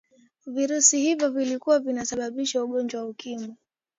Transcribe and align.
virusi 0.45 0.99
hivyo 0.99 1.29
vilikuwa 1.29 1.79
vinasababisa 1.79 2.63
ugonjwa 2.63 3.01
wa 3.01 3.09
ukimwi 3.09 3.55